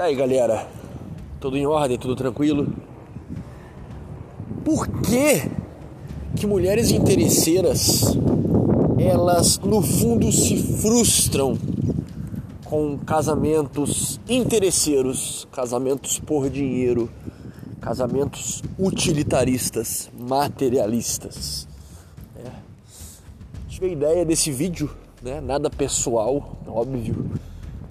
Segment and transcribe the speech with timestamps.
[0.00, 0.66] E aí galera,
[1.38, 2.72] tudo em ordem, tudo tranquilo?
[4.64, 5.42] Por que
[6.34, 8.16] que mulheres interesseiras
[8.98, 11.58] elas no fundo se frustram
[12.64, 17.10] com casamentos interesseiros, casamentos por dinheiro,
[17.78, 21.68] casamentos utilitaristas, materialistas.
[22.42, 22.48] É.
[23.68, 24.90] Tive a ideia desse vídeo,
[25.22, 25.42] né?
[25.42, 27.30] nada pessoal, óbvio,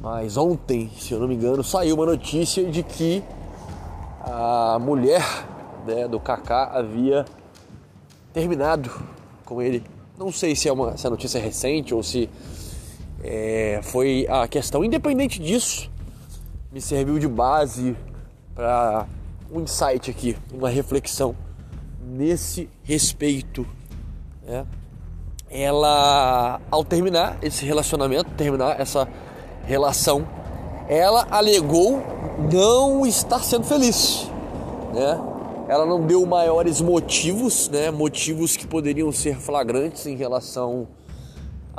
[0.00, 3.22] mas ontem, se eu não me engano, saiu uma notícia de que
[4.22, 5.22] a mulher
[5.86, 7.26] né, do Kaká havia
[8.32, 8.90] terminado
[9.44, 9.84] com ele.
[10.18, 12.30] Não sei se é uma se a notícia é recente ou se
[13.22, 14.82] é, foi a questão.
[14.82, 15.90] Independente disso,
[16.72, 17.94] me serviu de base
[18.54, 19.06] para
[19.52, 21.36] um insight aqui, uma reflexão
[22.02, 23.66] nesse respeito.
[24.42, 24.64] Né?
[25.50, 29.06] Ela, ao terminar esse relacionamento, terminar essa
[29.64, 30.26] relação,
[30.88, 32.02] ela alegou
[32.52, 34.28] não estar sendo feliz,
[34.94, 35.20] né?
[35.68, 37.90] Ela não deu maiores motivos, né?
[37.90, 40.88] Motivos que poderiam ser flagrantes em relação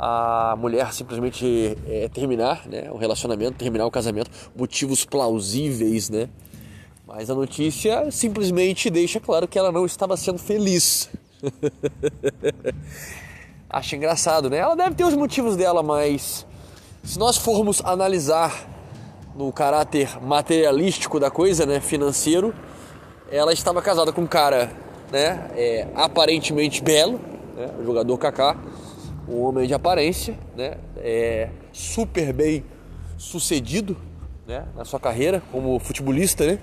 [0.04, 2.90] a mulher simplesmente é, terminar, né?
[2.90, 6.28] O relacionamento, terminar o casamento, motivos plausíveis, né?
[7.06, 11.08] Mas a notícia simplesmente deixa claro que ela não estava sendo feliz.
[13.70, 14.58] Acho engraçado, né?
[14.58, 16.44] Ela deve ter os motivos dela, mas
[17.02, 18.68] se nós formos analisar
[19.34, 22.54] no caráter materialístico da coisa, né, financeiro,
[23.30, 24.70] ela estava casada com um cara,
[25.10, 27.20] né, é, aparentemente belo,
[27.56, 28.56] né, o jogador Kaká,
[29.28, 32.64] um homem de aparência, né, é, super bem
[33.18, 33.96] sucedido,
[34.46, 36.58] né, na sua carreira como futebolista, né,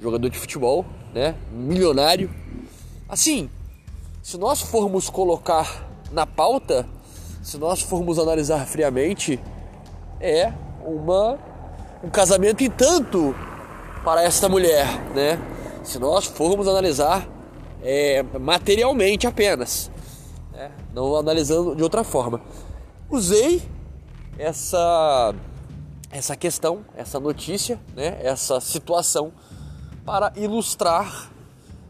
[0.00, 0.84] jogador de futebol,
[1.14, 2.30] né, milionário.
[3.08, 3.48] Assim,
[4.20, 6.88] se nós formos colocar na pauta,
[7.42, 9.38] se nós formos analisar friamente,
[10.20, 10.52] é
[10.84, 11.38] uma,
[12.02, 13.34] um casamento e tanto
[14.04, 15.38] para esta mulher, né?
[15.82, 17.28] Se nós formos analisar
[17.82, 19.90] é, materialmente apenas,
[20.52, 20.70] né?
[20.94, 22.40] não analisando de outra forma.
[23.10, 23.62] Usei
[24.38, 25.34] essa
[26.10, 28.18] essa questão, essa notícia, né?
[28.22, 29.32] Essa situação
[30.04, 31.30] para ilustrar,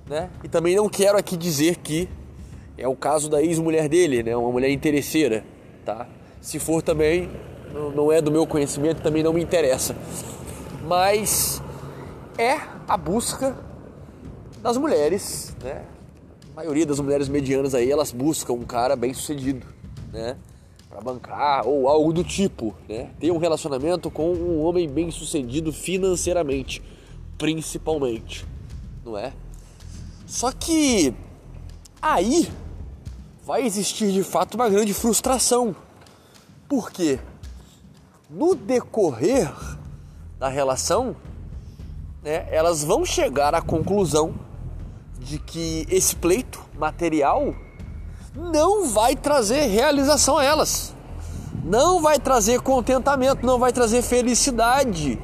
[0.06, 0.31] né?
[0.42, 2.09] E também não quero aqui dizer que
[2.78, 4.36] é o caso da ex-mulher dele, né?
[4.36, 5.44] Uma mulher interesseira,
[5.84, 6.09] tá?
[6.41, 7.31] Se for também
[7.94, 9.94] não é do meu conhecimento, também não me interessa.
[10.84, 11.62] Mas
[12.38, 13.56] é a busca
[14.62, 15.84] das mulheres, né?
[16.53, 19.66] A maioria das mulheres medianas aí, elas buscam um cara bem sucedido,
[20.12, 20.36] né?
[20.88, 23.10] Para bancar ou algo do tipo, né?
[23.20, 26.82] Ter um relacionamento com um homem bem sucedido financeiramente,
[27.36, 28.47] principalmente,
[29.04, 29.32] não é?
[30.26, 31.15] Só que
[32.00, 32.48] aí
[33.44, 35.76] vai existir de fato uma grande frustração.
[36.69, 37.20] Por quê?
[38.28, 39.53] No decorrer
[40.38, 41.14] da relação,
[42.22, 44.34] né, elas vão chegar à conclusão
[45.19, 47.54] de que esse pleito material
[48.34, 50.94] não vai trazer realização a elas,
[51.65, 55.19] não vai trazer contentamento, não vai trazer felicidade,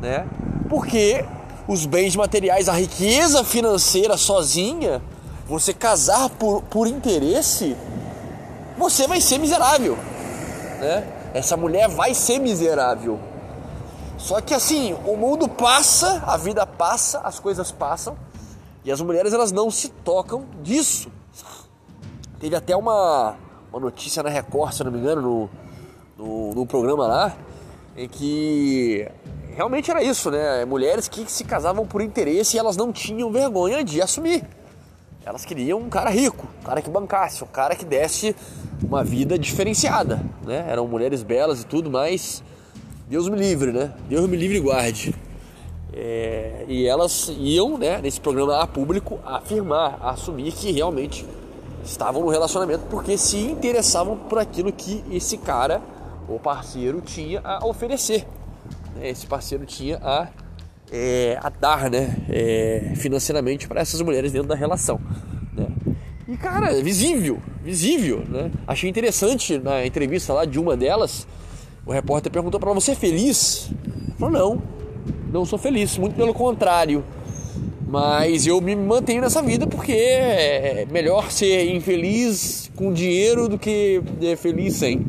[0.00, 0.26] né?
[0.68, 1.24] Porque
[1.68, 5.02] os bens materiais, a riqueza financeira sozinha,
[5.46, 7.76] você casar por, por interesse,
[8.76, 9.96] você vai ser miserável,
[10.80, 11.17] né?
[11.34, 13.18] Essa mulher vai ser miserável.
[14.16, 18.16] Só que assim, o mundo passa, a vida passa, as coisas passam
[18.84, 21.10] e as mulheres elas não se tocam disso.
[22.40, 23.36] Teve até uma,
[23.72, 25.50] uma notícia na Record, se não me engano, no,
[26.16, 27.36] no, no programa lá,
[27.96, 29.08] em que
[29.54, 30.64] realmente era isso, né?
[30.64, 34.44] Mulheres que se casavam por interesse e elas não tinham vergonha de assumir.
[35.24, 38.34] Elas queriam um cara rico, um cara que bancasse, um cara que desse
[38.82, 40.64] uma vida diferenciada, né?
[40.68, 42.42] Eram mulheres belas e tudo, mas
[43.08, 43.92] Deus me livre, né?
[44.08, 45.14] Deus me livre e guarde.
[45.92, 51.26] É, e elas iam, né, nesse programa a público, afirmar, assumir que realmente
[51.84, 55.80] estavam no relacionamento porque se interessavam por aquilo que esse cara,
[56.28, 58.26] o parceiro, tinha a oferecer.
[58.94, 59.08] Né?
[59.08, 60.28] Esse parceiro tinha a,
[60.92, 65.00] é, a dar, né, é, financeiramente para essas mulheres dentro da relação.
[66.28, 68.50] E cara, é visível, visível, né?
[68.66, 71.26] Achei interessante na entrevista lá de uma delas,
[71.86, 73.70] o repórter perguntou para "Você é feliz?"
[74.18, 74.62] Falou: "Não,
[75.32, 77.02] não sou feliz, muito pelo contrário.
[77.86, 84.02] Mas eu me mantenho nessa vida porque é melhor ser infeliz com dinheiro do que
[84.20, 85.06] é, feliz sem."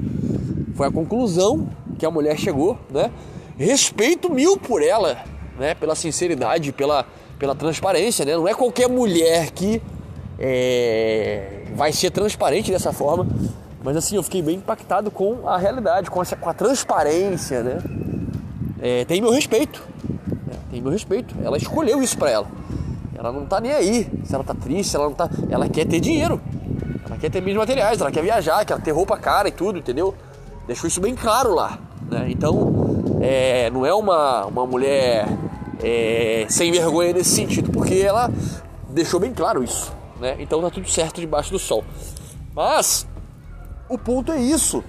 [0.73, 1.67] Foi a conclusão
[1.97, 3.11] que a mulher chegou, né?
[3.57, 5.21] Respeito mil por ela,
[5.59, 5.75] né?
[5.75, 7.06] Pela sinceridade, pela
[7.39, 8.35] pela transparência, né?
[8.35, 9.81] Não é qualquer mulher que
[10.38, 13.25] é, vai ser transparente dessa forma.
[13.81, 17.81] Mas assim, eu fiquei bem impactado com a realidade, com, essa, com a transparência, né?
[18.81, 19.81] é, tem meu respeito.
[20.45, 20.53] Né?
[20.69, 21.33] Tem meu respeito.
[21.41, 22.47] Ela escolheu isso para ela.
[23.17, 25.29] Ela não tá nem aí se ela tá triste, ela não tá.
[25.50, 26.41] Ela quer ter dinheiro.
[27.05, 30.13] Ela quer ter bens materiais, ela quer viajar, quer ter roupa cara e tudo, entendeu?
[30.67, 31.79] Deixou isso bem claro lá.
[32.09, 32.27] Né?
[32.29, 35.27] Então, é, não é uma, uma mulher
[35.81, 38.29] é, sem vergonha nesse sentido, porque ela
[38.89, 39.94] deixou bem claro isso.
[40.19, 40.35] Né?
[40.39, 41.83] Então tá tudo certo debaixo do sol.
[42.53, 43.07] Mas
[43.88, 44.83] o ponto é isso.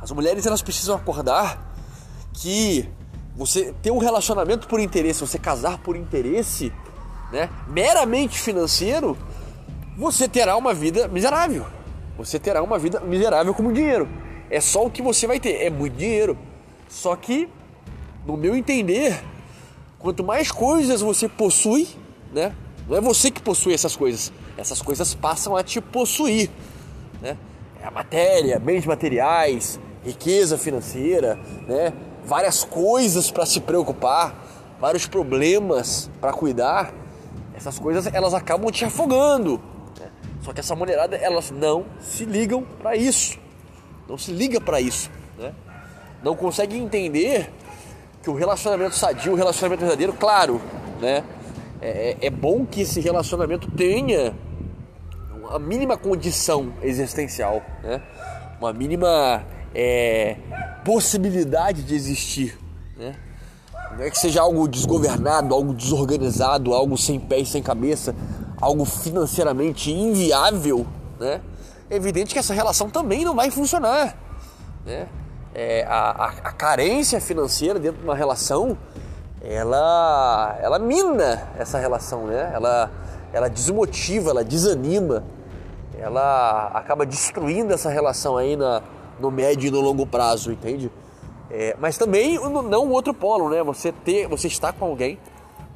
[0.00, 1.74] As mulheres elas precisam acordar
[2.34, 2.88] que
[3.36, 6.72] você ter um relacionamento por interesse, você casar por interesse,
[7.32, 9.16] né, meramente financeiro,
[9.96, 11.66] você terá uma vida miserável.
[12.18, 14.08] Você terá uma vida miserável como dinheiro.
[14.54, 16.38] É só o que você vai ter, é muito dinheiro.
[16.88, 17.48] Só que,
[18.24, 19.20] no meu entender,
[19.98, 21.88] quanto mais coisas você possui,
[22.32, 22.54] né?
[22.88, 26.48] Não é você que possui essas coisas, essas coisas passam a te possuir,
[27.20, 27.36] né?
[27.82, 31.34] É a matéria, bens materiais, riqueza financeira,
[31.66, 31.92] né?
[32.24, 34.36] Várias coisas para se preocupar,
[34.80, 36.94] vários problemas para cuidar.
[37.56, 39.60] Essas coisas elas acabam te afogando.
[39.98, 40.06] Né?
[40.42, 43.42] Só que essa mulherada elas não se ligam para isso,
[44.08, 45.52] não se liga para isso, né?
[46.22, 47.50] Não consegue entender
[48.22, 50.60] que o relacionamento sadio, o relacionamento verdadeiro, claro,
[51.00, 51.22] né?
[51.80, 54.34] É, é, é bom que esse relacionamento tenha
[55.38, 58.00] uma mínima condição existencial, né?
[58.58, 60.36] Uma mínima é,
[60.84, 62.58] possibilidade de existir,
[62.96, 63.16] né?
[63.96, 68.14] Não é que seja algo desgovernado, algo desorganizado, algo sem pé e sem cabeça,
[68.60, 70.86] algo financeiramente inviável,
[71.20, 71.40] né?
[71.90, 74.16] É evidente que essa relação também não vai funcionar,
[74.84, 75.06] né?
[75.54, 78.76] É, a, a, a carência financeira dentro de uma relação
[79.44, 82.50] ela, ela mina essa relação, né?
[82.54, 82.90] Ela,
[83.32, 85.22] ela desmotiva, ela desanima,
[85.98, 88.82] ela acaba destruindo essa relação aí na,
[89.20, 90.90] no médio e no longo prazo, entende?
[91.50, 93.62] É, mas também não o outro polo, né?
[93.62, 95.18] Você ter, você estar com alguém,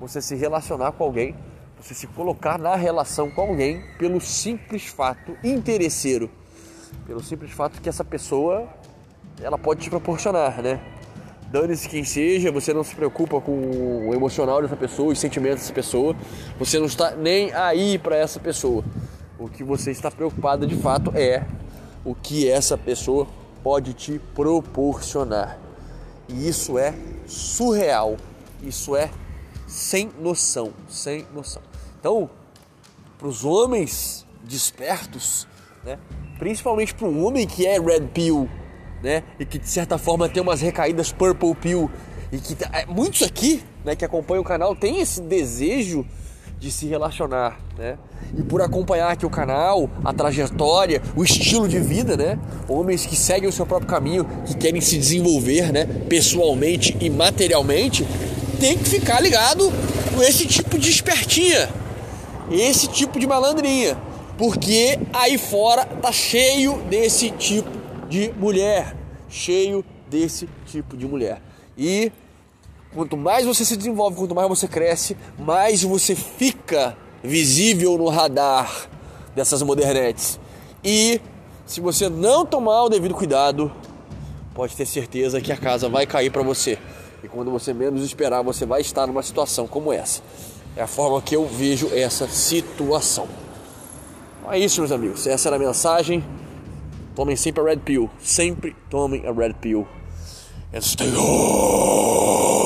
[0.01, 1.37] você se relacionar com alguém,
[1.81, 6.31] você se colocar na relação com alguém pelo simples fato interesseiro,
[7.07, 8.69] pelo simples fato que essa pessoa
[9.41, 10.81] ela pode te proporcionar, né?
[11.51, 15.73] dane-se quem seja, você não se preocupa com o emocional dessa pessoa, os sentimentos dessa
[15.73, 16.15] pessoa,
[16.59, 18.85] você não está nem aí para essa pessoa.
[19.39, 21.47] O que você está preocupado de fato é
[22.05, 23.27] o que essa pessoa
[23.63, 25.59] pode te proporcionar.
[26.29, 26.95] E isso é
[27.27, 28.17] surreal,
[28.63, 29.11] isso é
[29.69, 31.63] sem noção, sem noção.
[32.01, 32.29] Então,
[33.19, 35.47] para os homens despertos,
[35.85, 35.99] né?
[36.39, 38.49] principalmente para um homem que é red pill,
[39.03, 39.23] né?
[39.39, 41.91] E que de certa forma tem umas recaídas purple pill
[42.33, 46.05] e que é, muitos aqui, né, que acompanham o canal têm esse desejo
[46.59, 47.97] de se relacionar, né?
[48.37, 52.39] E por acompanhar aqui o canal, a trajetória, o estilo de vida, né?
[52.69, 58.05] Homens que seguem o seu próprio caminho, que querem se desenvolver, né, pessoalmente e materialmente,
[58.59, 59.73] tem que ficar ligado
[60.15, 61.69] com esse tipo de espertinha,
[62.51, 63.97] esse tipo de malandrinha,
[64.37, 67.71] porque aí fora tá cheio desse tipo
[68.09, 68.97] de mulher,
[69.29, 71.41] cheio desse tipo de mulher.
[71.77, 72.11] E
[72.93, 78.89] quanto mais você se desenvolve, quanto mais você cresce, mais você fica visível no radar
[79.35, 80.41] dessas modernetes.
[80.83, 81.21] E
[81.67, 83.71] se você não tomar o devido cuidado,
[84.55, 86.79] pode ter certeza que a casa vai cair para você.
[87.23, 90.23] E quando você menos esperar, você vai estar numa situação como essa.
[90.77, 93.27] É a forma que eu vejo essa situação.
[94.39, 95.27] Então é isso, meus amigos.
[95.27, 96.25] Essa era a mensagem.
[97.15, 98.09] Tomem sempre a Red Pill.
[98.21, 99.87] Sempre tomem a Red Pill.
[100.73, 102.58] And stay home.